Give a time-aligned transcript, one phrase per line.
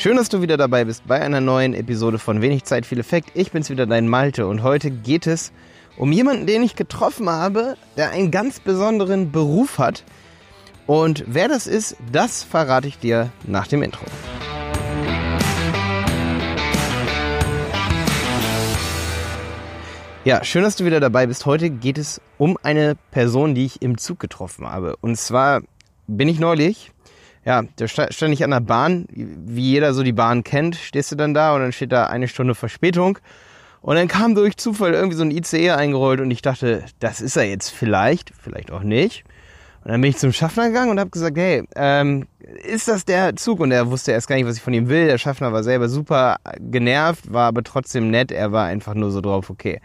[0.00, 3.32] Schön, dass du wieder dabei bist bei einer neuen Episode von Wenig Zeit, viel Effekt.
[3.34, 5.52] Ich bin's wieder, dein Malte, und heute geht es
[5.98, 10.04] um jemanden, den ich getroffen habe, der einen ganz besonderen Beruf hat.
[10.86, 14.06] Und wer das ist, das verrate ich dir nach dem Intro.
[20.24, 21.44] Ja, schön, dass du wieder dabei bist.
[21.44, 24.96] Heute geht es um eine Person, die ich im Zug getroffen habe.
[25.02, 25.60] Und zwar
[26.06, 26.90] bin ich neulich,
[27.50, 31.16] ja, da stand ich an der Bahn, wie jeder so die Bahn kennt, stehst du
[31.16, 33.18] dann da und dann steht da eine Stunde Verspätung.
[33.80, 37.36] Und dann kam durch Zufall irgendwie so ein ICE eingerollt und ich dachte, das ist
[37.36, 39.24] er jetzt vielleicht, vielleicht auch nicht.
[39.82, 43.34] Und dann bin ich zum Schaffner gegangen und habe gesagt, hey, ähm, ist das der
[43.34, 43.58] Zug?
[43.58, 45.06] Und er wusste erst gar nicht, was ich von ihm will.
[45.06, 48.30] Der Schaffner war selber super genervt, war aber trotzdem nett.
[48.30, 49.80] Er war einfach nur so drauf, okay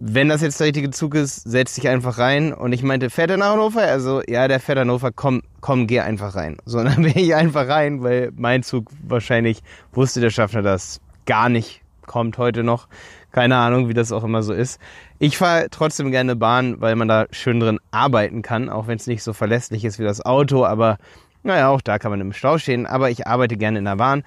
[0.00, 2.52] wenn das jetzt der richtige Zug ist, setz dich einfach rein.
[2.52, 3.82] Und ich meinte, fährt er nach Hannover?
[3.82, 6.56] Also, ja, der fährt Hannover, komm, komm, geh einfach rein.
[6.64, 9.62] So, und dann bin ich einfach rein, weil mein Zug wahrscheinlich
[9.92, 12.88] wusste der Schaffner das gar nicht kommt heute noch.
[13.32, 14.80] Keine Ahnung, wie das auch immer so ist.
[15.18, 19.06] Ich fahre trotzdem gerne Bahn, weil man da schön drin arbeiten kann, auch wenn es
[19.06, 20.64] nicht so verlässlich ist wie das Auto.
[20.64, 20.98] Aber
[21.42, 22.86] naja, auch da kann man im Stau stehen.
[22.86, 24.24] Aber ich arbeite gerne in der Bahn.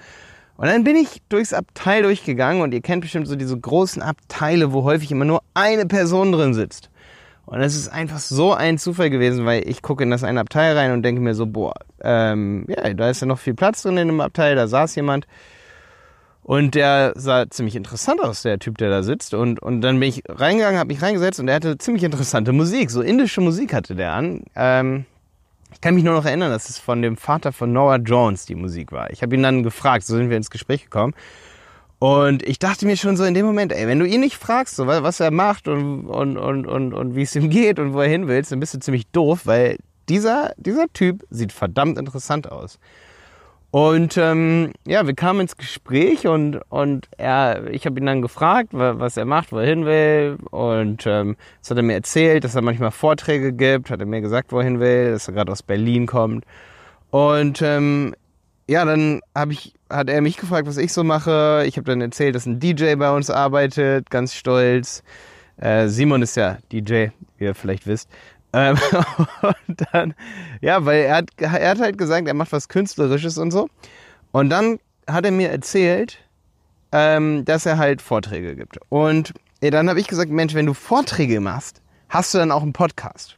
[0.62, 4.72] Und dann bin ich durchs Abteil durchgegangen und ihr kennt bestimmt so diese großen Abteile,
[4.72, 6.92] wo häufig immer nur eine Person drin sitzt.
[7.48, 10.78] Und es ist einfach so ein Zufall gewesen, weil ich gucke in das eine Abteil
[10.78, 13.98] rein und denke mir so, boah, ähm, ja, da ist ja noch viel Platz drin
[13.98, 15.26] in dem Abteil, da saß jemand.
[16.44, 19.34] Und der sah ziemlich interessant aus, der Typ, der da sitzt.
[19.34, 22.92] Und, und dann bin ich reingegangen, habe mich reingesetzt und der hatte ziemlich interessante Musik.
[22.92, 24.44] So indische Musik hatte der an.
[24.56, 25.06] Ähm,
[25.73, 28.55] ich kann mich nur noch erinnern, dass es von dem Vater von Noah Jones die
[28.55, 29.09] Musik war.
[29.11, 31.13] Ich habe ihn dann gefragt, so sind wir ins Gespräch gekommen.
[32.00, 34.75] Und ich dachte mir schon so in dem Moment, ey, wenn du ihn nicht fragst,
[34.75, 38.02] so, was er macht und, und, und, und, und wie es ihm geht und wo
[38.02, 39.78] er hin willst, dann bist du ziemlich doof, weil
[40.09, 42.80] dieser, dieser Typ sieht verdammt interessant aus.
[43.72, 48.69] Und ähm, ja, wir kamen ins Gespräch und, und er, ich habe ihn dann gefragt,
[48.73, 50.38] was er macht, wo er hin will.
[50.51, 54.19] Und ähm, das hat er mir erzählt, dass er manchmal Vorträge gibt, hat er mir
[54.19, 56.44] gesagt, wo er hin will, dass er gerade aus Berlin kommt.
[57.12, 58.13] Und ähm,
[58.68, 61.63] ja, dann hab ich, hat er mich gefragt, was ich so mache.
[61.66, 65.01] Ich habe dann erzählt, dass ein DJ bei uns arbeitet, ganz stolz.
[65.56, 67.07] Äh, Simon ist ja DJ,
[67.38, 68.09] wie ihr vielleicht wisst.
[68.53, 68.78] Ähm,
[69.41, 70.13] und dann,
[70.62, 73.69] ja, weil er hat, er hat halt gesagt, er macht was Künstlerisches und so.
[74.31, 76.19] Und dann hat er mir erzählt,
[76.91, 78.78] ähm, dass er halt Vorträge gibt.
[78.90, 82.73] Und dann habe ich gesagt, Mensch, wenn du Vorträge machst, hast du dann auch einen
[82.73, 83.38] Podcast?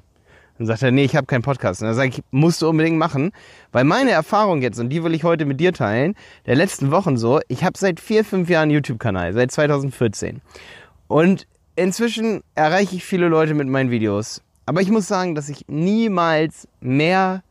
[0.57, 1.81] Dann sagt er, nee, ich habe keinen Podcast.
[1.81, 3.31] Und dann sage ich, musst du unbedingt machen,
[3.71, 6.15] weil meine Erfahrung jetzt, und die will ich heute mit dir teilen,
[6.45, 10.41] der letzten Wochen so, ich habe seit vier, fünf Jahren einen YouTube-Kanal, seit 2014.
[11.07, 14.41] Und inzwischen erreiche ich viele Leute mit meinen Videos.
[14.65, 17.43] Aber ich muss sagen, dass ich niemals mehr,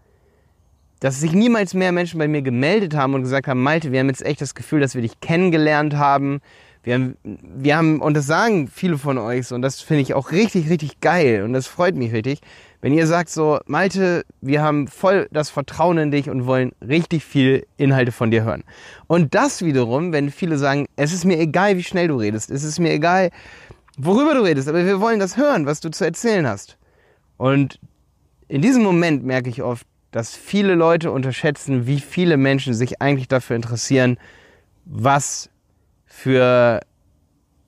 [1.00, 4.08] dass sich niemals mehr Menschen bei mir gemeldet haben und gesagt haben, Malte, wir haben
[4.08, 6.40] jetzt echt das Gefühl, dass wir dich kennengelernt haben.
[6.84, 10.14] Wir haben, wir haben, und das sagen viele von euch so, und das finde ich
[10.14, 12.40] auch richtig, richtig geil und das freut mich richtig,
[12.80, 17.24] wenn ihr sagt so, Malte, wir haben voll das Vertrauen in dich und wollen richtig
[17.24, 18.64] viel Inhalte von dir hören.
[19.06, 22.64] Und das wiederum, wenn viele sagen, es ist mir egal, wie schnell du redest, es
[22.64, 23.30] ist mir egal,
[23.96, 26.76] worüber du redest, aber wir wollen das hören, was du zu erzählen hast.
[27.42, 27.80] Und
[28.46, 33.26] in diesem Moment merke ich oft, dass viele Leute unterschätzen, wie viele Menschen sich eigentlich
[33.26, 34.16] dafür interessieren,
[34.84, 35.50] was
[36.06, 36.78] für,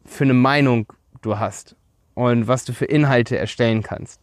[0.05, 0.93] für eine Meinung
[1.23, 1.75] du hast
[2.15, 4.21] und was du für Inhalte erstellen kannst.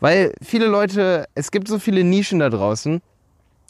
[0.00, 3.00] Weil viele Leute, es gibt so viele Nischen da draußen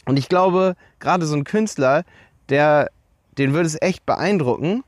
[0.05, 2.05] und ich glaube, gerade so ein Künstler,
[2.49, 2.89] der,
[3.37, 4.83] den würde es echt beeindrucken,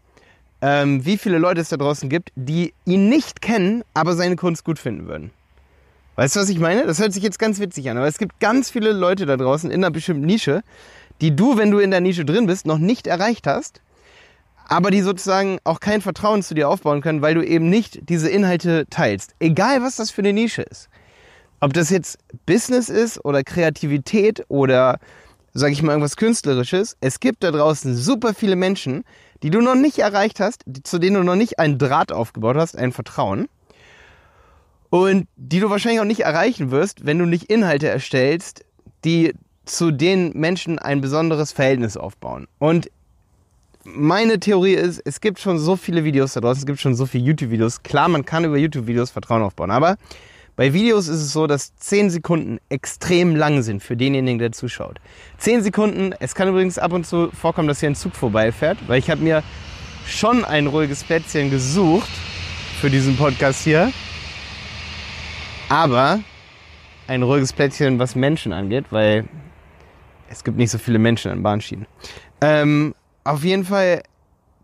[0.62, 4.66] ähm, wie viele Leute es da draußen gibt, die ihn nicht kennen, aber seine Kunst
[4.66, 5.30] gut finden würden.
[6.21, 6.85] Weißt du, was ich meine?
[6.85, 9.71] Das hört sich jetzt ganz witzig an, aber es gibt ganz viele Leute da draußen
[9.71, 10.61] in einer bestimmten Nische,
[11.19, 13.81] die du, wenn du in der Nische drin bist, noch nicht erreicht hast,
[14.67, 18.29] aber die sozusagen auch kein Vertrauen zu dir aufbauen können, weil du eben nicht diese
[18.29, 19.33] Inhalte teilst.
[19.39, 20.89] Egal, was das für eine Nische ist.
[21.59, 24.99] Ob das jetzt Business ist oder Kreativität oder,
[25.55, 26.97] sag ich mal, irgendwas Künstlerisches.
[27.01, 29.06] Es gibt da draußen super viele Menschen,
[29.41, 32.77] die du noch nicht erreicht hast, zu denen du noch nicht einen Draht aufgebaut hast,
[32.77, 33.47] ein Vertrauen
[34.91, 38.65] und die du wahrscheinlich auch nicht erreichen wirst, wenn du nicht Inhalte erstellst,
[39.05, 39.33] die
[39.65, 42.47] zu den Menschen ein besonderes Verhältnis aufbauen.
[42.59, 42.91] Und
[43.85, 47.05] meine Theorie ist, es gibt schon so viele Videos da draußen, es gibt schon so
[47.05, 47.83] viele YouTube-Videos.
[47.83, 49.95] Klar, man kann über YouTube-Videos Vertrauen aufbauen, aber
[50.57, 54.99] bei Videos ist es so, dass 10 Sekunden extrem lang sind für denjenigen, der zuschaut.
[55.38, 58.99] 10 Sekunden, es kann übrigens ab und zu vorkommen, dass hier ein Zug vorbeifährt, weil
[58.99, 59.41] ich habe mir
[60.05, 62.09] schon ein ruhiges Plätzchen gesucht
[62.81, 63.93] für diesen Podcast hier
[65.71, 66.19] aber
[67.07, 69.23] ein ruhiges Plätzchen, was Menschen angeht, weil
[70.29, 71.88] es gibt nicht so viele Menschen an Bahnschienen.
[72.41, 74.03] Ähm, auf jeden Fall,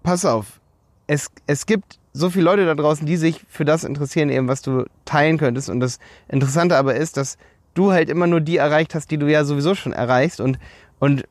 [0.03, 0.59] pass auf.
[1.07, 4.61] Es, es gibt so viele Leute da draußen, die sich für das interessieren, eben was
[4.61, 5.69] du teilen könntest.
[5.69, 7.37] Und das Interessante aber ist, dass
[7.73, 10.41] du halt immer nur die erreicht hast, die du ja sowieso schon erreichst.
[10.41, 10.59] Und,
[10.99, 11.23] und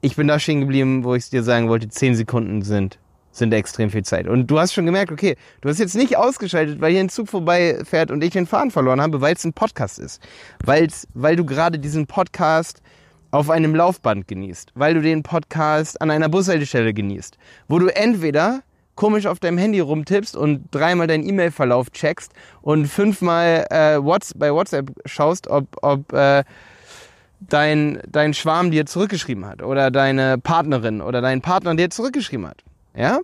[0.00, 2.98] ich bin da stehen geblieben, wo ich es dir sagen wollte, zehn Sekunden sind
[3.32, 4.26] sind extrem viel Zeit.
[4.26, 7.28] Und du hast schon gemerkt, okay, du hast jetzt nicht ausgeschaltet, weil hier ein Zug
[7.28, 10.20] vorbeifährt und ich den Faden verloren habe, weil es ein Podcast ist.
[10.64, 12.82] Weil's, weil du gerade diesen Podcast
[13.30, 17.38] auf einem Laufband genießt, weil du den Podcast an einer Bushaltestelle genießt,
[17.68, 18.62] wo du entweder
[18.96, 24.52] komisch auf deinem Handy rumtippst und dreimal deinen E-Mail-Verlauf checkst und fünfmal äh, What's, bei
[24.52, 26.44] WhatsApp schaust, ob, ob äh,
[27.40, 32.62] dein, dein Schwarm dir zurückgeschrieben hat oder deine Partnerin oder dein Partner dir zurückgeschrieben hat.
[32.94, 33.20] Ja?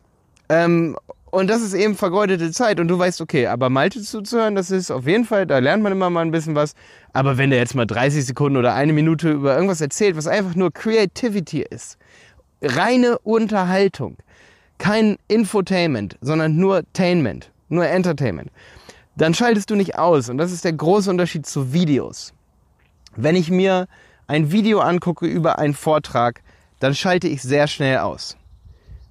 [0.48, 0.96] Ähm,
[1.30, 2.80] und das ist eben vergeudete Zeit.
[2.80, 5.92] Und du weißt, okay, aber Malte zuzuhören, das ist auf jeden Fall, da lernt man
[5.92, 6.74] immer mal ein bisschen was.
[7.12, 10.54] Aber wenn der jetzt mal 30 Sekunden oder eine Minute über irgendwas erzählt, was einfach
[10.54, 11.98] nur Creativity ist,
[12.62, 14.16] reine Unterhaltung,
[14.78, 18.50] kein Infotainment, sondern nur Tainment, nur Entertainment,
[19.16, 20.28] dann schaltest du nicht aus.
[20.28, 22.32] Und das ist der große Unterschied zu Videos.
[23.14, 23.88] Wenn ich mir
[24.26, 26.42] ein Video angucke über einen Vortrag,
[26.80, 28.36] dann schalte ich sehr schnell aus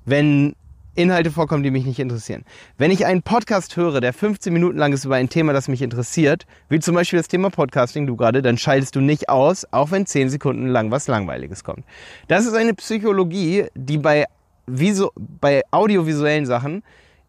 [0.06, 0.56] wenn
[0.96, 2.46] Inhalte vorkommen, die mich nicht interessieren.
[2.78, 5.82] Wenn ich einen Podcast höre, der 15 Minuten lang ist über ein Thema, das mich
[5.82, 9.92] interessiert, wie zum Beispiel das Thema Podcasting, du gerade, dann schaltest du nicht aus, auch
[9.92, 11.84] wenn 10 Sekunden lang was Langweiliges kommt.
[12.30, 14.26] Das ist eine Psychologie, die bei,
[14.68, 16.82] Visu bei audiovisuellen Sachen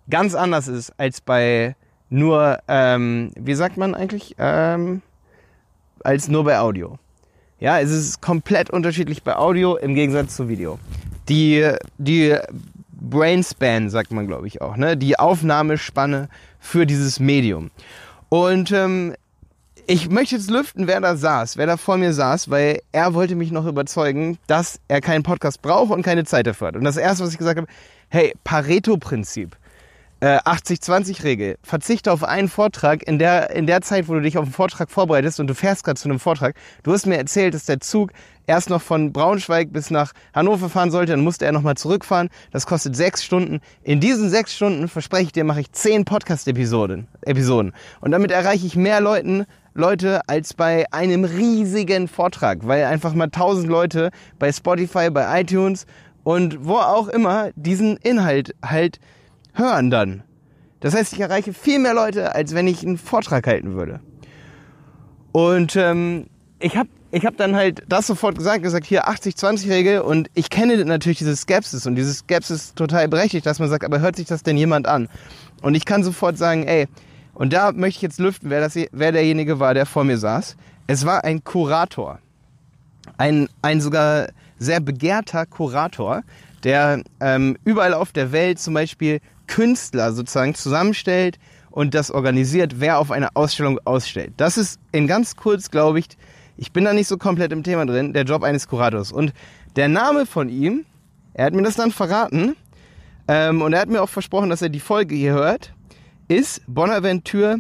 [0.09, 1.75] ganz anders ist als bei
[2.09, 5.03] nur, ähm, wie sagt man eigentlich, ähm,
[6.05, 6.99] als nur bei Audio.
[7.59, 10.79] Ja, es ist komplett unterschiedlich bei Audio im Gegensatz zu Video
[11.29, 12.37] die, die
[12.93, 14.97] Brainspan, sagt man glaube ich auch, ne?
[14.97, 16.29] die Aufnahmespanne
[16.59, 17.71] für dieses Medium.
[18.29, 19.15] Und ähm,
[19.87, 23.37] ich möchte jetzt lüften, wer da saß, wer da vor mir saß, weil er wollte
[23.37, 26.77] mich noch überzeugen, dass er keinen Podcast braucht und keine Zeit dafür hat.
[26.77, 27.69] Und das Erste, was ich gesagt habe,
[28.09, 29.57] hey, Pareto-Prinzip.
[30.23, 31.53] 80-20-Regel.
[31.53, 34.53] Äh, Verzichte auf einen Vortrag in der, in der Zeit, wo du dich auf einen
[34.53, 36.55] Vortrag vorbereitest und du fährst gerade zu einem Vortrag.
[36.83, 38.13] Du hast mir erzählt, dass der Zug
[38.47, 42.29] erst noch von Braunschweig bis nach Hannover fahren sollte, dann musste er nochmal zurückfahren.
[42.51, 43.61] Das kostet sechs Stunden.
[43.83, 47.09] In diesen sechs Stunden, verspreche ich dir, mache ich zehn Podcast-Episoden.
[47.23, 47.73] Episoden.
[48.01, 53.29] Und damit erreiche ich mehr Leuten, Leute als bei einem riesigen Vortrag, weil einfach mal
[53.29, 55.85] tausend Leute bei Spotify, bei iTunes
[56.25, 58.99] und wo auch immer diesen Inhalt halt
[59.57, 60.23] hören dann.
[60.81, 64.01] Das heißt, ich erreiche viel mehr Leute, als wenn ich einen Vortrag halten würde.
[65.33, 66.27] Und ähm,
[66.59, 70.85] ich habe ich hab dann halt das sofort gesagt, gesagt, hier 80-20-Regel und ich kenne
[70.85, 74.27] natürlich diese Skepsis und diese Skepsis ist total berechtigt, dass man sagt, aber hört sich
[74.27, 75.09] das denn jemand an?
[75.63, 76.89] Und ich kann sofort sagen, ey,
[77.33, 80.57] und da möchte ich jetzt lüften, wer, das, wer derjenige war, der vor mir saß.
[80.87, 82.19] Es war ein Kurator.
[83.19, 84.29] Ein, ein sogar
[84.59, 86.23] sehr begehrter Kurator,
[86.65, 91.39] der ähm, überall auf der Welt zum Beispiel Künstler sozusagen zusammenstellt
[91.71, 94.33] und das organisiert, wer auf einer Ausstellung ausstellt.
[94.37, 96.07] Das ist in ganz kurz, glaube ich,
[96.57, 99.13] ich bin da nicht so komplett im Thema drin, der Job eines Kurators.
[99.13, 99.33] Und
[99.77, 100.87] der Name von ihm,
[101.35, 102.57] er hat mir das dann verraten
[103.29, 105.75] ähm, und er hat mir auch versprochen, dass er die Folge hier hört,
[106.29, 107.59] ist Bonaventure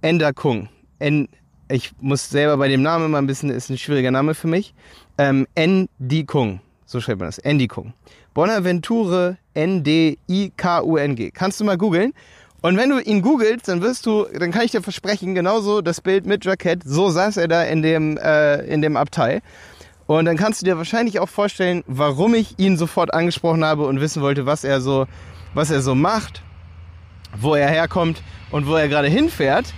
[0.00, 0.68] Endakung.
[1.00, 1.28] En,
[1.68, 4.74] ich muss selber bei dem Namen mal ein bisschen, ist ein schwieriger Name für mich.
[5.18, 5.46] Ähm,
[5.98, 6.60] Ndikung,
[6.94, 7.92] so schreibt man das, Endikung.
[8.34, 11.30] Bonaventure N-D-I-K-U-N-G.
[11.32, 12.14] Kannst du mal googeln.
[12.62, 16.00] Und wenn du ihn googelst, dann wirst du, dann kann ich dir versprechen, genauso das
[16.00, 19.42] Bild mit Jackett, so saß er da in dem, äh, in dem Abteil.
[20.06, 24.00] Und dann kannst du dir wahrscheinlich auch vorstellen, warum ich ihn sofort angesprochen habe und
[24.00, 25.06] wissen wollte, was er so,
[25.52, 26.42] was er so macht,
[27.36, 28.22] wo er herkommt
[28.52, 29.74] und wo er gerade hinfährt.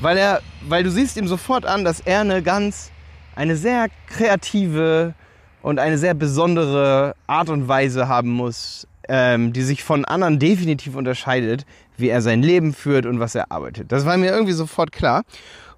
[0.00, 2.92] Weil er, weil du siehst ihm sofort an, dass er eine ganz,
[3.34, 5.14] eine sehr kreative,
[5.62, 10.94] und eine sehr besondere Art und Weise haben muss, ähm, die sich von anderen definitiv
[10.94, 13.92] unterscheidet, wie er sein Leben führt und was er arbeitet.
[13.92, 15.22] Das war mir irgendwie sofort klar.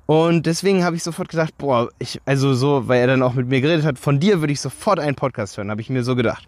[0.06, 3.48] Und deswegen habe ich sofort gedacht, boah, ich, also so, weil er dann auch mit
[3.48, 6.16] mir geredet hat, von dir würde ich sofort einen Podcast hören, habe ich mir so
[6.16, 6.46] gedacht.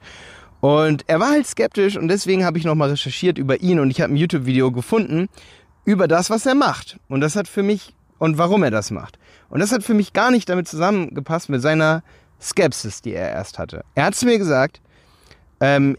[0.61, 4.01] Und er war halt skeptisch und deswegen habe ich nochmal recherchiert über ihn und ich
[4.01, 5.29] habe ein YouTube-Video gefunden
[5.85, 6.99] über das, was er macht.
[7.09, 9.19] Und das hat für mich und warum er das macht.
[9.51, 12.03] Und das hat für mich gar nicht damit zusammengepasst mit seiner
[12.41, 13.85] Skepsis, die er erst hatte.
[13.95, 14.81] Er hat zu mir gesagt,
[15.61, 15.97] ähm,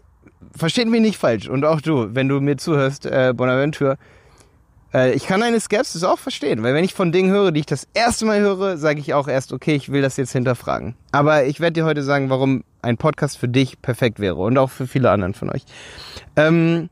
[0.56, 3.98] versteht mich nicht falsch und auch du, wenn du mir zuhörst, äh, Bonaventure,
[4.94, 7.66] äh, ich kann deine Skepsis auch verstehen, weil wenn ich von Dingen höre, die ich
[7.66, 10.94] das erste Mal höre, sage ich auch erst, okay, ich will das jetzt hinterfragen.
[11.12, 14.70] Aber ich werde dir heute sagen, warum ein Podcast für dich perfekt wäre und auch
[14.70, 15.64] für viele anderen von euch.
[16.36, 16.88] Ähm,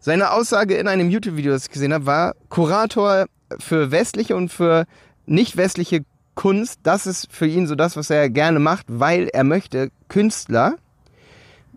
[0.00, 3.26] seine Aussage in einem YouTube-Video, das ich gesehen habe, war Kurator
[3.58, 4.84] für westliche und für
[5.26, 6.04] nicht westliche
[6.38, 10.76] Kunst, das ist für ihn so das, was er gerne macht, weil er möchte Künstler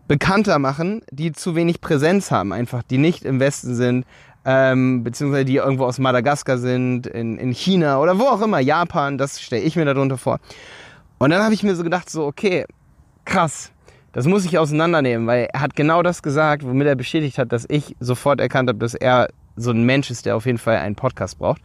[0.07, 4.05] bekannter machen, die zu wenig Präsenz haben, einfach, die nicht im Westen sind,
[4.45, 9.17] ähm, beziehungsweise die irgendwo aus Madagaskar sind, in, in China oder wo auch immer, Japan,
[9.17, 10.39] das stelle ich mir darunter vor.
[11.17, 12.67] Und dann habe ich mir so gedacht, so, okay,
[13.25, 13.71] krass,
[14.11, 17.65] das muss ich auseinandernehmen, weil er hat genau das gesagt, womit er bestätigt hat, dass
[17.67, 20.93] ich sofort erkannt habe, dass er so ein Mensch ist, der auf jeden Fall einen
[20.93, 21.63] Podcast braucht.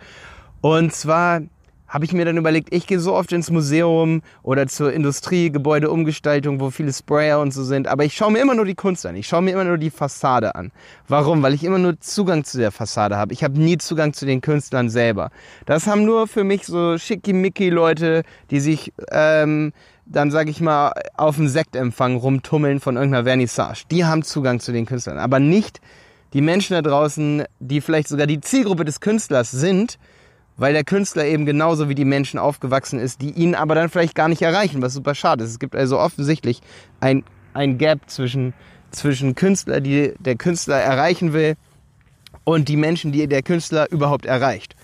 [0.63, 1.43] Und zwar
[1.89, 6.71] habe ich mir dann überlegt, ich gehe so oft ins Museum oder zur Industriegebäudeumgestaltung, wo
[6.71, 9.17] viele Sprayer und so sind, aber ich schaue mir immer nur die Kunst an.
[9.17, 10.73] Ich schaue mir immer nur die Fassade an.
[11.09, 11.43] Warum?
[11.43, 13.33] Weil ich immer nur Zugang zu der Fassade habe.
[13.33, 15.31] Ich habe nie Zugang zu den Künstlern selber.
[15.65, 19.73] Das haben nur für mich so schickimicki Leute, die sich ähm,
[20.07, 23.85] dann sage ich mal auf dem Sektempfang rumtummeln von irgendeiner Vernissage.
[23.91, 25.81] Die haben Zugang zu den Künstlern, aber nicht
[26.33, 29.99] die Menschen da draußen, die vielleicht sogar die Zielgruppe des Künstlers sind,
[30.57, 34.15] weil der Künstler eben genauso wie die Menschen aufgewachsen ist, die ihn aber dann vielleicht
[34.15, 35.51] gar nicht erreichen, was super schade ist.
[35.51, 36.61] Es gibt also offensichtlich
[37.01, 38.55] ein, ein Gap zwischen,
[38.91, 41.57] zwischen Künstler, die der Künstler erreichen will,
[42.45, 44.77] und die Menschen, die der Künstler überhaupt erreicht.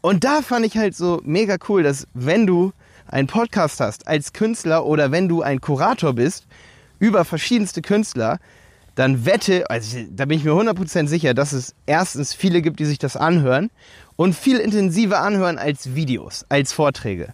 [0.00, 2.72] Und da fand ich halt so mega cool, dass wenn du
[3.08, 6.46] einen Podcast hast als Künstler oder wenn du ein Kurator bist
[7.00, 8.38] über verschiedenste Künstler,
[8.94, 12.84] dann wette, also da bin ich mir 100% sicher, dass es erstens viele gibt, die
[12.84, 13.70] sich das anhören
[14.20, 17.32] und viel intensiver anhören als Videos, als Vorträge.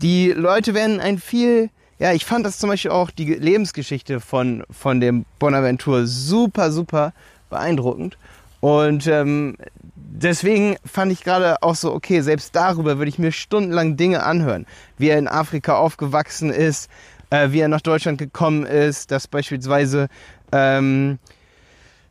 [0.00, 4.64] Die Leute werden ein viel, ja, ich fand das zum Beispiel auch die Lebensgeschichte von,
[4.70, 7.12] von dem Bonaventure super, super
[7.50, 8.16] beeindruckend.
[8.60, 9.58] Und ähm,
[9.96, 14.64] deswegen fand ich gerade auch so, okay, selbst darüber würde ich mir stundenlang Dinge anhören.
[14.96, 16.88] Wie er in Afrika aufgewachsen ist,
[17.28, 20.08] äh, wie er nach Deutschland gekommen ist, dass beispielsweise
[20.52, 21.18] ähm,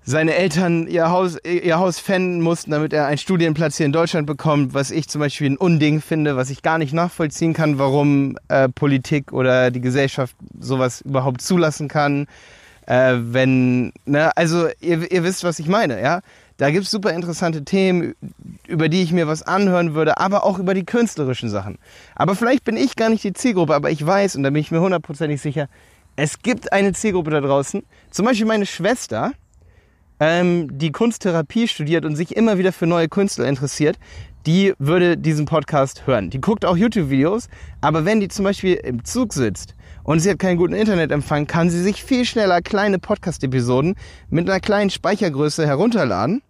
[0.05, 4.27] seine Eltern ihr Haus, ihr Haus fänden mussten, damit er einen Studienplatz hier in Deutschland
[4.27, 8.37] bekommt, was ich zum Beispiel ein Unding finde, was ich gar nicht nachvollziehen kann, warum
[8.49, 12.27] äh, Politik oder die Gesellschaft sowas überhaupt zulassen kann.
[12.85, 16.21] Äh, wenn, ne, also ihr, ihr wisst, was ich meine, ja.
[16.57, 18.13] Da gibt's super interessante Themen,
[18.67, 21.79] über die ich mir was anhören würde, aber auch über die künstlerischen Sachen.
[22.13, 24.69] Aber vielleicht bin ich gar nicht die Zielgruppe, aber ich weiß, und da bin ich
[24.69, 25.67] mir hundertprozentig sicher,
[26.15, 27.83] es gibt eine Zielgruppe da draußen.
[28.11, 29.31] Zum Beispiel meine Schwester,
[30.25, 33.99] ähm, die Kunsttherapie studiert und sich immer wieder für neue Künstler interessiert,
[34.45, 36.29] die würde diesen Podcast hören.
[36.29, 37.49] Die guckt auch YouTube-Videos,
[37.81, 41.69] aber wenn die zum Beispiel im Zug sitzt und sie hat keinen guten Internetempfang, kann
[41.69, 43.95] sie sich viel schneller kleine Podcast-Episoden
[44.29, 46.41] mit einer kleinen Speichergröße herunterladen.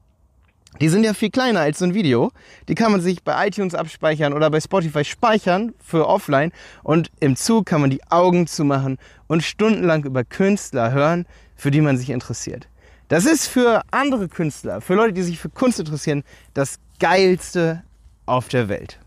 [0.79, 2.31] Die sind ja viel kleiner als so ein Video.
[2.67, 6.51] Die kann man sich bei iTunes abspeichern oder bei Spotify speichern für offline.
[6.83, 11.25] Und im Zug kann man die Augen zumachen und stundenlang über Künstler hören,
[11.55, 12.67] für die man sich interessiert.
[13.13, 16.23] Das ist für andere Künstler, für Leute, die sich für Kunst interessieren,
[16.55, 17.83] das geilste
[18.25, 18.97] auf der Welt.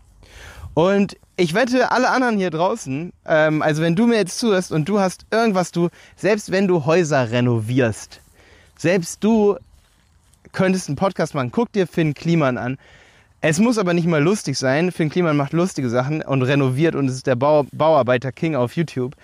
[0.73, 4.87] Und ich wette, alle anderen hier draußen, ähm, also wenn du mir jetzt zuhörst und
[4.87, 8.21] du hast irgendwas, du, selbst wenn du Häuser renovierst,
[8.77, 9.57] selbst du
[10.53, 12.77] könntest einen Podcast machen, guck dir Finn Kliman an.
[13.41, 14.93] Es muss aber nicht mal lustig sein.
[14.93, 19.17] Finn Kliman macht lustige Sachen und renoviert und ist der Bau Bauarbeiter King auf YouTube.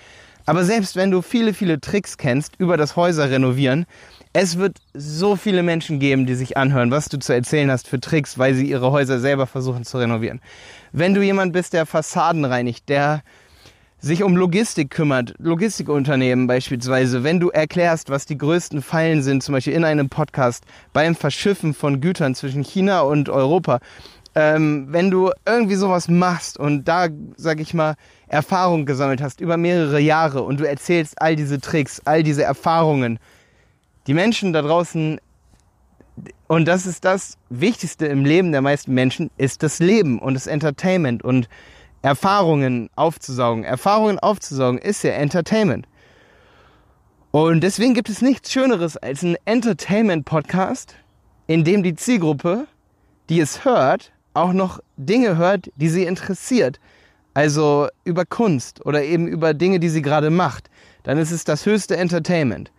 [0.45, 3.85] Aber selbst wenn du viele, viele Tricks kennst über das Häuser renovieren,
[4.33, 7.99] es wird so viele Menschen geben, die sich anhören, was du zu erzählen hast für
[7.99, 10.41] Tricks, weil sie ihre Häuser selber versuchen zu renovieren.
[10.91, 13.21] Wenn du jemand bist, der Fassaden reinigt, der
[13.99, 19.53] sich um Logistik kümmert, Logistikunternehmen beispielsweise, wenn du erklärst, was die größten Fallen sind, zum
[19.53, 23.79] Beispiel in einem Podcast beim Verschiffen von Gütern zwischen China und Europa,
[24.35, 27.95] ähm, wenn du irgendwie sowas machst und da, sag ich mal,
[28.27, 33.19] Erfahrung gesammelt hast über mehrere Jahre und du erzählst all diese Tricks, all diese Erfahrungen,
[34.07, 35.19] die Menschen da draußen
[36.47, 40.47] und das ist das Wichtigste im Leben der meisten Menschen, ist das Leben und das
[40.47, 41.49] Entertainment und
[42.03, 43.63] Erfahrungen aufzusaugen.
[43.63, 45.87] Erfahrungen aufzusaugen ist ja Entertainment.
[47.31, 50.95] Und deswegen gibt es nichts Schöneres als ein Entertainment-Podcast,
[51.47, 52.67] in dem die Zielgruppe,
[53.29, 56.79] die es hört, auch noch Dinge hört, die sie interessiert.
[57.33, 60.69] Also über Kunst oder eben über Dinge, die sie gerade macht.
[61.01, 62.71] Dann ist es das höchste Entertainment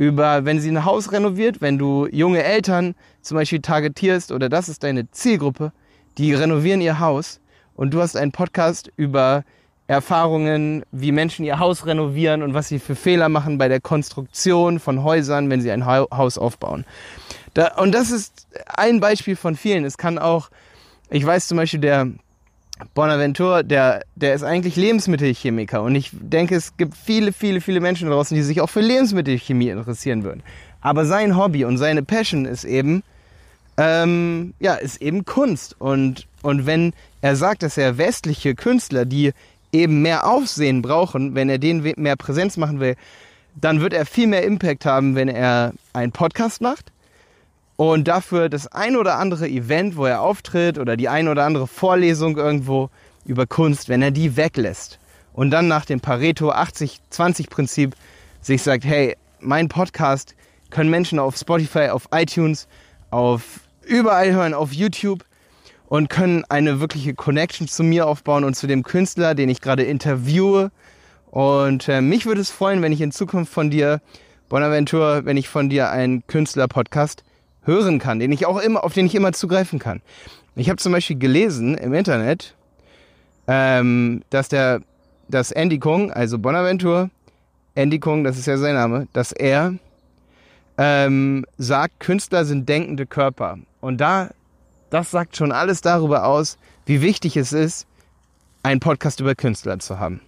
[0.00, 4.70] über, wenn sie ein Haus renoviert, wenn du junge Eltern zum Beispiel targetierst oder das
[4.70, 5.72] ist deine Zielgruppe,
[6.16, 7.38] die renovieren ihr Haus
[7.74, 9.44] und du hast einen Podcast über
[9.88, 14.80] Erfahrungen, wie Menschen ihr Haus renovieren und was sie für Fehler machen bei der Konstruktion
[14.80, 16.86] von Häusern, wenn sie ein Haus aufbauen.
[17.52, 19.84] Da, und das ist ein Beispiel von vielen.
[19.84, 20.48] Es kann auch,
[21.10, 22.08] ich weiß zum Beispiel, der
[22.94, 28.08] Bonaventure, der, der ist eigentlich Lebensmittelchemiker und ich denke, es gibt viele, viele, viele Menschen
[28.08, 30.42] draußen, die sich auch für Lebensmittelchemie interessieren würden.
[30.80, 33.02] Aber sein Hobby und seine Passion ist eben,
[33.76, 35.76] ähm, ja, ist eben Kunst.
[35.78, 39.32] Und, und wenn er sagt, dass er westliche Künstler, die
[39.72, 42.96] eben mehr Aufsehen brauchen, wenn er denen mehr Präsenz machen will,
[43.54, 46.92] dann wird er viel mehr Impact haben, wenn er einen Podcast macht
[47.80, 51.66] und dafür das ein oder andere Event, wo er auftritt oder die ein oder andere
[51.66, 52.90] Vorlesung irgendwo
[53.24, 54.98] über Kunst, wenn er die weglässt
[55.32, 57.94] und dann nach dem Pareto 80-20-Prinzip
[58.42, 60.34] sich sagt, hey, mein Podcast
[60.68, 62.68] können Menschen auf Spotify, auf iTunes,
[63.08, 65.24] auf überall hören, auf YouTube
[65.86, 69.84] und können eine wirkliche Connection zu mir aufbauen und zu dem Künstler, den ich gerade
[69.84, 70.70] interviewe.
[71.30, 74.02] Und äh, mich würde es freuen, wenn ich in Zukunft von dir,
[74.50, 77.24] Bonaventure, wenn ich von dir einen Künstler-Podcast
[77.62, 80.00] hören kann, den ich auch immer, auf den ich immer zugreifen kann.
[80.56, 82.54] Ich habe zum Beispiel gelesen im Internet,
[83.46, 84.80] ähm, dass der,
[85.28, 87.10] dass Andy Kung, also Bonaventure,
[87.74, 89.74] Andy Kung, das ist ja sein Name, dass er
[90.78, 93.58] ähm, sagt, Künstler sind denkende Körper.
[93.80, 94.30] Und da,
[94.90, 97.86] das sagt schon alles darüber aus, wie wichtig es ist,
[98.62, 100.20] einen Podcast über Künstler zu haben.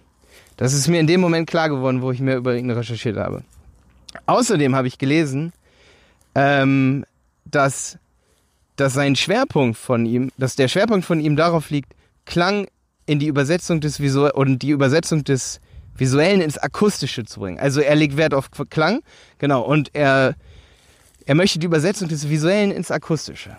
[0.57, 3.43] Das ist mir in dem Moment klar geworden, wo ich mehr über ihn recherchiert habe.
[4.25, 5.53] Außerdem habe ich gelesen,
[6.35, 7.05] ähm,
[7.55, 7.97] dass,
[8.75, 11.93] dass sein Schwerpunkt von ihm, dass der Schwerpunkt von ihm darauf liegt,
[12.25, 12.67] Klang
[13.05, 15.59] in die Übersetzung des Visuell und die Übersetzung des
[15.95, 17.59] Visuellen ins Akustische zu bringen.
[17.59, 19.01] Also er legt Wert auf Klang,
[19.37, 20.35] genau, und er,
[21.25, 23.57] er möchte die Übersetzung des Visuellen ins Akustische.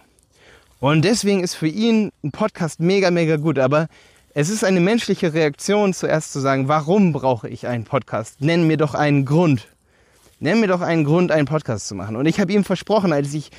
[0.80, 3.58] Und deswegen ist für ihn ein Podcast mega, mega gut.
[3.58, 3.88] Aber
[4.34, 8.40] es ist eine menschliche Reaktion, zuerst zu sagen, warum brauche ich einen Podcast?
[8.40, 9.68] Nenn mir doch einen Grund.
[10.40, 12.16] Nenn mir doch einen Grund, einen Podcast zu machen.
[12.16, 13.50] Und ich habe ihm versprochen, als ich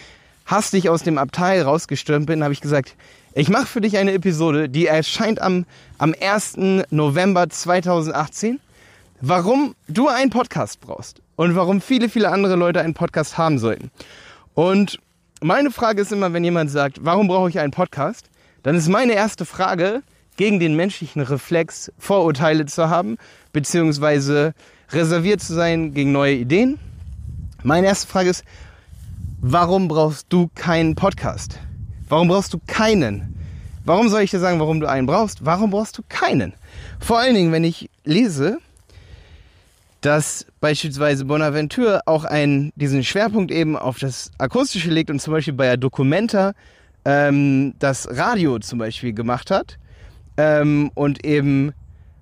[0.45, 2.95] hastig aus dem Abteil rausgestürmt bin, habe ich gesagt,
[3.33, 5.65] ich mache für dich eine Episode, die erscheint am,
[5.97, 6.57] am 1.
[6.89, 8.59] November 2018
[9.21, 13.91] warum du einen Podcast brauchst und warum viele, viele andere Leute einen Podcast haben sollten.
[14.53, 14.99] Und
[15.41, 18.29] meine Frage ist immer, wenn jemand sagt, warum brauche ich einen Podcast,
[18.63, 20.01] dann ist meine erste Frage,
[20.37, 23.17] gegen den menschlichen Reflex Vorurteile zu haben,
[23.53, 24.53] beziehungsweise
[24.91, 26.77] reserviert zu sein gegen neue Ideen.
[27.63, 28.43] Meine erste Frage ist,
[29.48, 31.60] warum brauchst du keinen Podcast?
[32.10, 33.36] Warum brauchst du keinen?
[33.86, 35.46] Warum soll ich dir sagen, warum du einen brauchst?
[35.46, 36.53] Warum brauchst du keinen?
[37.00, 38.58] Vor allen Dingen, wenn ich lese,
[40.01, 45.53] dass beispielsweise Bonaventure auch einen, diesen Schwerpunkt eben auf das Akustische legt und zum Beispiel
[45.53, 46.53] bei der Documenta
[47.05, 49.77] ähm, das Radio zum Beispiel gemacht hat
[50.38, 51.72] ähm, und eben,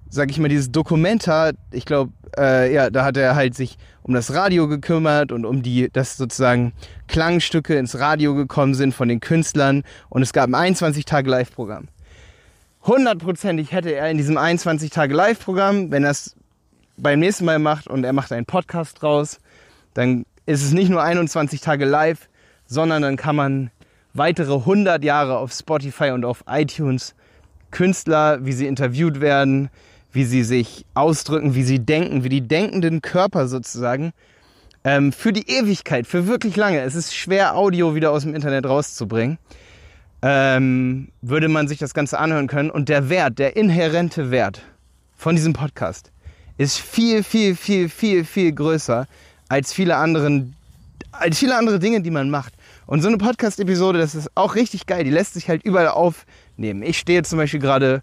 [0.09, 4.13] sag ich mal, dieses Documenta, ich glaube, äh, ja, da hat er halt sich um
[4.13, 6.73] das Radio gekümmert und um die, dass sozusagen
[7.07, 11.87] Klangstücke ins Radio gekommen sind von den Künstlern und es gab ein 21 Tage Live-Programm.
[12.85, 16.35] Hundertprozentig hätte er in diesem 21 Tage Live-Programm, wenn das
[16.97, 19.39] beim nächsten Mal macht und er macht einen Podcast draus,
[19.93, 22.29] dann ist es nicht nur 21 Tage live,
[22.65, 23.71] sondern dann kann man
[24.13, 27.15] weitere 100 Jahre auf Spotify und auf iTunes
[27.71, 29.69] Künstler, wie sie interviewt werden,
[30.13, 34.13] wie sie sich ausdrücken, wie sie denken, wie die denkenden Körper sozusagen,
[34.83, 36.81] ähm, für die Ewigkeit, für wirklich lange.
[36.81, 39.39] Es ist schwer, Audio wieder aus dem Internet rauszubringen.
[40.21, 42.69] Ähm, würde man sich das Ganze anhören können.
[42.69, 44.61] Und der Wert, der inhärente Wert
[45.17, 46.11] von diesem Podcast
[46.57, 49.07] ist viel, viel, viel, viel, viel größer
[49.49, 50.55] als viele anderen,
[51.11, 52.53] als viele andere Dinge, die man macht.
[52.85, 55.03] Und so eine Podcast-Episode, das ist auch richtig geil.
[55.03, 56.83] Die lässt sich halt überall aufnehmen.
[56.83, 58.01] Ich stehe zum Beispiel gerade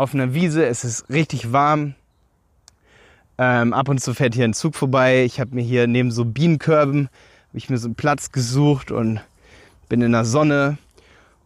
[0.00, 1.94] auf einer Wiese, es ist richtig warm.
[3.36, 5.24] Ähm, ab und zu fährt hier ein Zug vorbei.
[5.24, 7.10] Ich habe mir hier neben so Bienenkörben,
[7.52, 9.20] ich mir so einen Platz gesucht und
[9.90, 10.78] bin in der Sonne.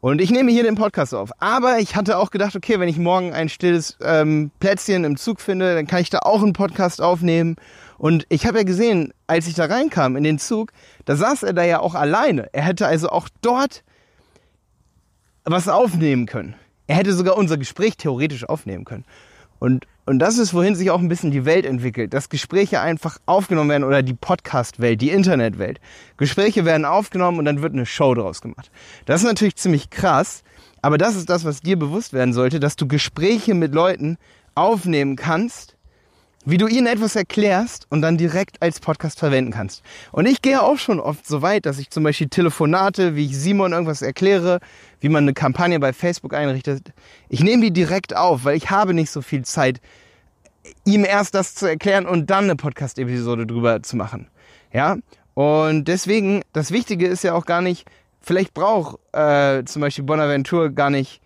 [0.01, 1.33] Und ich nehme hier den Podcast auf.
[1.41, 5.41] Aber ich hatte auch gedacht, okay, wenn ich morgen ein stilles ähm, Plätzchen im Zug
[5.41, 7.57] finde, dann kann ich da auch einen Podcast aufnehmen.
[7.99, 10.71] Und ich habe ja gesehen, als ich da reinkam in den Zug,
[11.07, 12.51] da saß er da ja auch alleine.
[12.53, 13.83] Er hätte also auch dort
[15.43, 16.55] was aufnehmen können.
[16.87, 19.05] Er hätte sogar unser Gespräch theoretisch aufnehmen können.
[19.59, 23.19] Und, und das ist, wohin sich auch ein bisschen die Welt entwickelt, dass Gespräche einfach
[23.25, 25.81] aufgenommen werden oder die Podcast-Welt, die Internetwelt.
[26.19, 28.71] Gespräche werden aufgenommen und dann wird eine Show draus gemacht.
[29.07, 30.43] Das ist natürlich ziemlich krass,
[30.83, 34.19] aber das ist das, was dir bewusst werden sollte, dass du Gespräche mit Leuten
[34.55, 35.74] aufnehmen kannst,
[36.45, 39.83] wie du ihnen etwas erklärst und dann direkt als Podcast verwenden kannst.
[40.13, 43.39] Und ich gehe auch schon oft so weit, dass ich zum Beispiel Telefonate, wie ich
[43.39, 44.61] Simon irgendwas erkläre,
[45.01, 46.93] wie man eine Kampagne bei Facebook einrichtet,
[47.29, 49.81] ich nehme die direkt auf, weil ich habe nicht so viel Zeit,
[50.85, 54.29] ihm erst das zu erklären und dann eine Podcast-Episode drüber zu machen.
[54.73, 54.97] Ja,
[55.35, 57.89] und deswegen, das Wichtige ist ja auch gar nicht,
[58.21, 61.21] vielleicht braucht äh, zum Beispiel Bonaventure gar nicht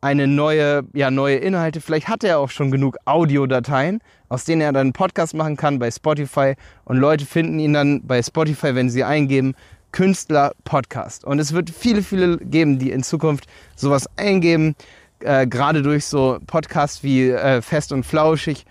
[0.00, 1.80] eine neue, ja, neue Inhalte.
[1.80, 5.78] Vielleicht hat er auch schon genug Audiodateien, aus denen er dann einen Podcast machen kann
[5.78, 6.54] bei Spotify.
[6.84, 9.54] Und Leute finden ihn dann bei Spotify, wenn sie eingeben,
[9.92, 11.24] Künstler Podcast.
[11.24, 14.74] Und es wird viele, viele geben, die in Zukunft sowas eingeben.
[15.20, 18.66] Äh, Gerade durch so Podcasts wie äh, Fest und Flauschig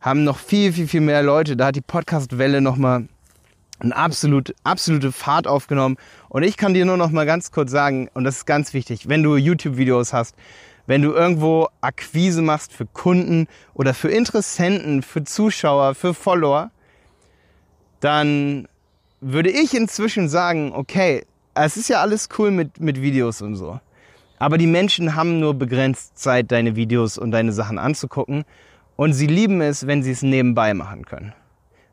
[0.00, 1.56] haben noch viel, viel, viel mehr Leute.
[1.56, 3.08] Da hat die Podcast-Welle nochmal
[3.80, 5.96] eine absolute, absolute Fahrt aufgenommen.
[6.28, 9.08] Und ich kann dir nur noch mal ganz kurz sagen, und das ist ganz wichtig,
[9.08, 10.36] wenn du YouTube-Videos hast,
[10.86, 16.70] wenn du irgendwo Akquise machst für Kunden oder für Interessenten, für Zuschauer, für Follower,
[18.00, 18.68] dann
[19.20, 23.80] würde ich inzwischen sagen, okay, es ist ja alles cool mit, mit Videos und so.
[24.38, 28.44] Aber die Menschen haben nur begrenzt Zeit, deine Videos und deine Sachen anzugucken.
[28.96, 31.32] Und sie lieben es, wenn sie es nebenbei machen können.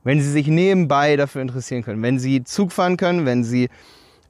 [0.04, 2.02] Wenn sie sich nebenbei dafür interessieren können.
[2.02, 3.70] Wenn sie Zug fahren können, wenn sie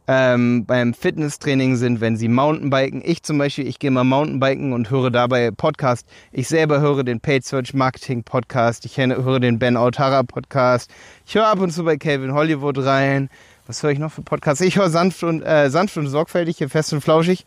[0.07, 3.01] ähm, beim Fitnesstraining sind, wenn sie Mountainbiken.
[3.05, 6.05] Ich zum Beispiel, ich gehe mal Mountainbiken und höre dabei Podcast.
[6.31, 8.83] Ich selber höre den Paid Search Marketing Podcast.
[8.85, 10.91] Ich höre den Ben Autara Podcast.
[11.25, 13.29] Ich höre ab und zu bei Calvin Hollywood rein.
[13.67, 14.61] Was höre ich noch für Podcasts?
[14.61, 17.45] Ich höre sanft und, äh, sanft und sorgfältig, hier fest und flauschig.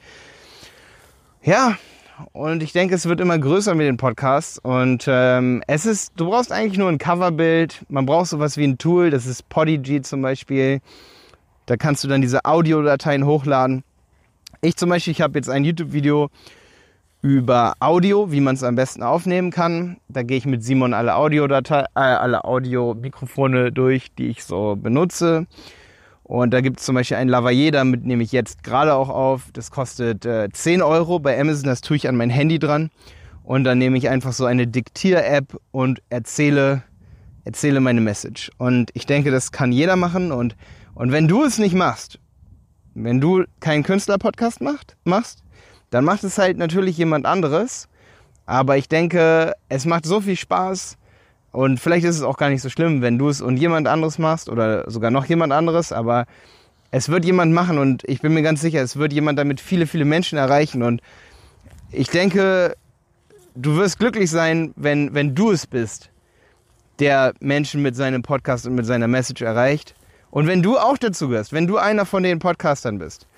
[1.43, 1.77] Ja,
[2.33, 4.59] und ich denke, es wird immer größer mit den Podcasts.
[4.59, 7.85] Und ähm, es ist, du brauchst eigentlich nur ein Coverbild.
[7.89, 10.81] Man braucht sowas wie ein Tool, das ist Podigy zum Beispiel.
[11.67, 13.85] Da kannst du dann diese Audiodateien hochladen.
[14.61, 16.31] Ich zum Beispiel, ich habe jetzt ein YouTube-Video
[17.23, 19.97] über Audio, wie man es am besten aufnehmen kann.
[20.09, 25.47] Da gehe ich mit Simon alle Audiodatei, äh, alle Audio-Mikrofone durch, die ich so benutze.
[26.25, 29.45] Und da gibt es zum Beispiel ein Lavalier, damit nehme ich jetzt gerade auch auf.
[29.53, 32.91] Das kostet äh, 10 Euro bei Amazon, das tue ich an mein Handy dran.
[33.45, 36.83] Und dann nehme ich einfach so eine Diktier-App und erzähle,
[37.45, 38.51] erzähle meine Message.
[38.57, 40.33] Und ich denke, das kann jeder machen.
[40.33, 40.57] Und
[40.95, 42.21] und wenn du es nicht machst,
[42.95, 45.43] wenn du keinen Künstler-Podcast macht, machst,
[45.91, 47.89] dann macht es halt natürlich jemand anderes.
[48.47, 50.97] Aber ich denke, es macht so viel Spaß
[51.55, 54.19] und vielleicht ist es auch gar nicht so schlimm, wenn du es und jemand anderes
[54.19, 56.27] machst oder sogar noch jemand anderes, aber
[56.91, 59.87] es wird jemand machen und ich bin mir ganz sicher, es wird jemand damit viele,
[59.87, 61.01] viele Menschen erreichen und
[61.93, 62.75] ich denke,
[63.55, 66.11] du wirst glücklich sein, wenn, wenn du es bist,
[66.99, 69.95] der Menschen mit seinem Podcast und mit seiner Message erreicht.
[70.33, 73.29] Und wenn du auch dazu gehörst, wenn du einer von den Podcastern bist,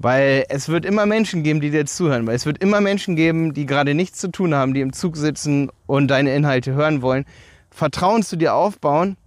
[0.00, 3.52] weil es wird immer Menschen geben, die dir zuhören, weil es wird immer Menschen geben,
[3.52, 7.26] die gerade nichts zu tun haben, die im Zug sitzen und deine Inhalte hören wollen,
[7.70, 9.18] Vertrauen zu dir aufbauen.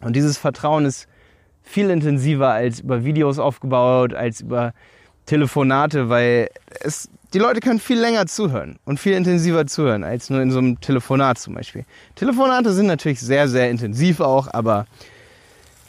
[0.00, 1.08] Und dieses Vertrauen ist
[1.62, 4.72] viel intensiver als über Videos aufgebaut, als über
[5.26, 6.48] Telefonate, weil
[6.80, 10.58] es, die Leute können viel länger zuhören und viel intensiver zuhören als nur in so
[10.58, 11.84] einem Telefonat zum Beispiel.
[12.14, 14.86] Telefonate sind natürlich sehr, sehr intensiv auch, aber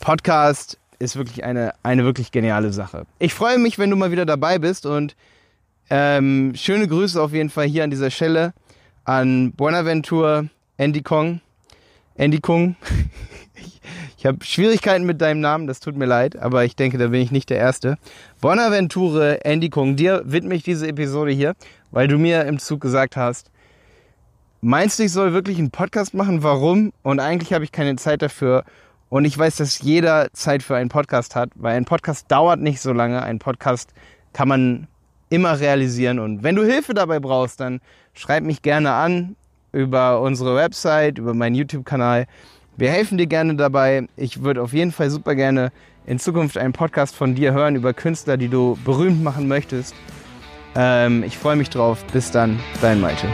[0.02, 3.06] Podcast ist wirklich eine, eine wirklich geniale Sache.
[3.18, 5.16] Ich freue mich, wenn du mal wieder dabei bist und
[5.90, 8.54] ähm, schöne Grüße auf jeden Fall hier an dieser Stelle
[9.06, 11.42] an Buenaventure Andy Kong.
[12.16, 12.76] Andy Kong.
[13.56, 13.82] ich
[14.20, 17.22] ich habe Schwierigkeiten mit deinem Namen, das tut mir leid, aber ich denke, da bin
[17.22, 17.98] ich nicht der Erste.
[18.42, 21.56] Bonaventure Andy Kong, dir widme ich diese Episode hier,
[21.92, 23.50] weil du mir im Zug gesagt hast,
[24.60, 26.44] meinst du, ich soll wirklich einen Podcast machen?
[26.44, 26.92] Warum?
[27.02, 28.66] Und eigentlich habe ich keine Zeit dafür.
[29.10, 32.80] Und ich weiß, dass jeder Zeit für einen Podcast hat, weil ein Podcast dauert nicht
[32.80, 33.22] so lange.
[33.24, 33.92] Ein Podcast
[34.34, 34.88] kann man
[35.30, 36.20] immer realisieren.
[36.20, 37.82] Und wenn du Hilfe dabei brauchst, dann
[38.14, 39.36] schreib mich gerne an
[39.72, 42.26] über unsere Website, über meinen YouTube-Kanal.
[42.78, 44.08] Wir helfen dir gerne dabei.
[44.16, 45.72] Ich würde auf jeden Fall super gerne
[46.06, 49.94] in Zukunft einen Podcast von dir hören über Künstler, die du berühmt machen möchtest.
[50.76, 52.04] Ähm, ich freue mich drauf.
[52.14, 53.28] Bis dann, dein Malte.